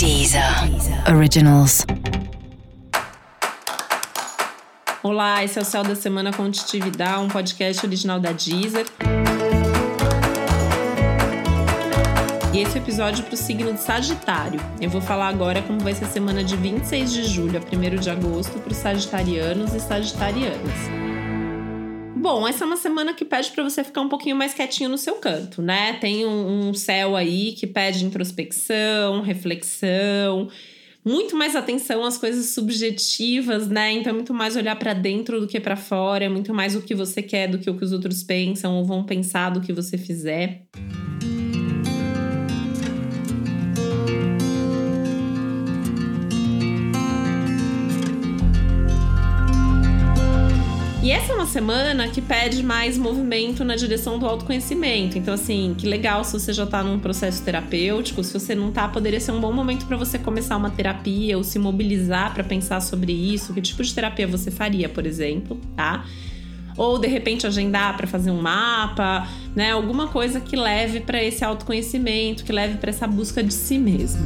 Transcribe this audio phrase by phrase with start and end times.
[0.00, 0.42] Deezer
[1.14, 1.84] Originals.
[5.02, 8.86] Olá, esse é o Céu da Semana com Titividade, um podcast original da Deezer.
[12.54, 14.58] E esse é episódio para o signo de Sagitário.
[14.80, 18.00] Eu vou falar agora como vai ser a semana de 26 de julho a 1
[18.00, 21.29] de agosto para os sagitarianos e sagitarianas.
[22.20, 24.98] Bom, essa é uma semana que pede para você ficar um pouquinho mais quietinho no
[24.98, 25.94] seu canto, né?
[25.94, 30.50] Tem um, um céu aí que pede introspecção, reflexão,
[31.02, 33.92] muito mais atenção às coisas subjetivas, né?
[33.92, 36.82] Então, é muito mais olhar para dentro do que para fora, é muito mais o
[36.82, 39.72] que você quer do que o que os outros pensam ou vão pensar do que
[39.72, 40.66] você fizer.
[51.02, 55.16] E essa é uma semana que pede mais movimento na direção do autoconhecimento.
[55.16, 58.22] Então, assim, que legal se você já tá num processo terapêutico.
[58.22, 61.42] Se você não tá, poderia ser um bom momento para você começar uma terapia ou
[61.42, 63.54] se mobilizar para pensar sobre isso.
[63.54, 66.04] Que tipo de terapia você faria, por exemplo, tá?
[66.76, 69.70] Ou de repente agendar para fazer um mapa, né?
[69.72, 74.20] Alguma coisa que leve para esse autoconhecimento, que leve para essa busca de si mesmo.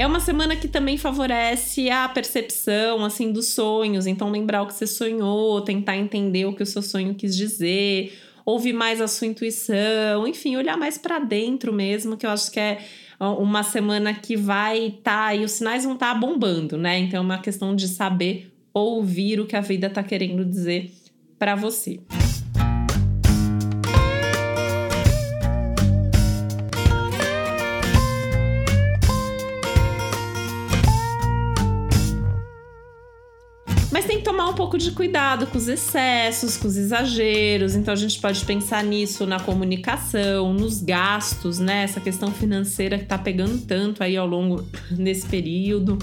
[0.00, 4.06] É uma semana que também favorece a percepção, assim, dos sonhos.
[4.06, 8.18] Então, lembrar o que você sonhou, tentar entender o que o seu sonho quis dizer,
[8.46, 12.58] ouvir mais a sua intuição, enfim, olhar mais para dentro mesmo, que eu acho que
[12.58, 12.78] é
[13.20, 16.98] uma semana que vai estar tá, e os sinais vão estar tá bombando, né?
[16.98, 20.90] Então, é uma questão de saber ouvir o que a vida está querendo dizer
[21.38, 22.00] para você.
[34.40, 37.74] Tomar um pouco de cuidado com os excessos, com os exageros.
[37.74, 41.82] Então a gente pode pensar nisso na comunicação, nos gastos, né?
[41.82, 45.98] Essa questão financeira que tá pegando tanto aí ao longo desse período.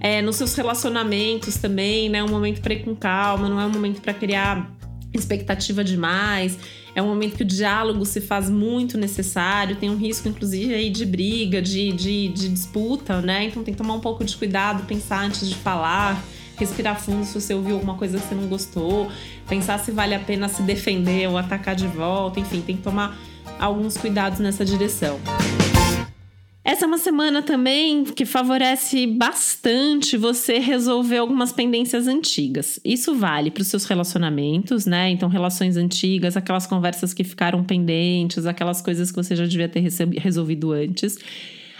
[0.00, 2.24] É, nos seus relacionamentos também, né?
[2.24, 4.74] Um momento para ir com calma, não é um momento para criar
[5.12, 6.58] expectativa demais.
[6.94, 10.88] É um momento que o diálogo se faz muito necessário, tem um risco, inclusive, aí
[10.88, 13.44] de briga, de, de, de disputa, né?
[13.44, 16.24] Então tem que tomar um pouco de cuidado, pensar antes de falar
[16.56, 19.10] respirar fundo se você ouviu alguma coisa que você não gostou,
[19.48, 23.16] pensar se vale a pena se defender ou atacar de volta, enfim, tem que tomar
[23.58, 25.20] alguns cuidados nessa direção.
[26.64, 32.80] Essa é uma semana também que favorece bastante você resolver algumas pendências antigas.
[32.84, 35.08] Isso vale para os seus relacionamentos, né?
[35.10, 39.80] Então, relações antigas, aquelas conversas que ficaram pendentes, aquelas coisas que você já devia ter
[40.18, 41.18] resolvido antes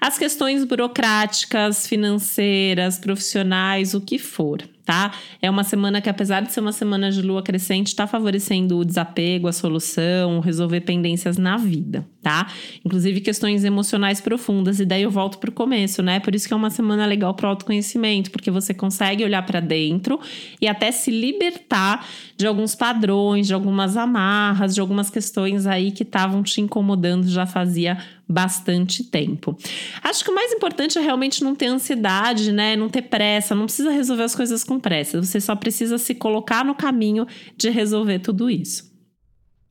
[0.00, 5.12] as questões burocráticas, financeiras, profissionais, o que for tá?
[5.40, 8.84] É uma semana que, apesar de ser uma semana de lua crescente, está favorecendo o
[8.84, 12.48] desapego, a solução, resolver pendências na vida, tá?
[12.84, 14.80] Inclusive questões emocionais profundas.
[14.80, 16.18] E daí eu volto pro começo, né?
[16.18, 20.18] Por isso que é uma semana legal pro autoconhecimento, porque você consegue olhar para dentro
[20.60, 22.04] e até se libertar
[22.36, 27.46] de alguns padrões, de algumas amarras, de algumas questões aí que estavam te incomodando já
[27.46, 27.96] fazia
[28.30, 29.56] bastante tempo.
[30.02, 32.76] Acho que o mais importante é realmente não ter ansiedade, né?
[32.76, 36.64] Não ter pressa, não precisa resolver as coisas com pressa, você só precisa se colocar
[36.64, 37.26] no caminho
[37.56, 38.88] de resolver tudo isso.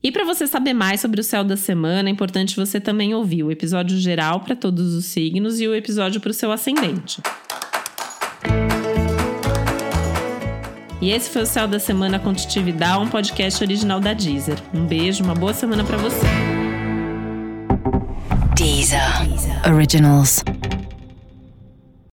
[0.01, 3.43] E para você saber mais sobre o céu da semana, é importante você também ouvir
[3.43, 7.21] o episódio geral para todos os signos e o episódio para o seu ascendente.
[11.01, 14.57] E esse foi o Céu da Semana com Titividade, um podcast original da Deezer.
[14.73, 16.58] Um beijo, uma boa semana para você.
[18.59, 19.25] Deezer.
[19.63, 20.43] Originals.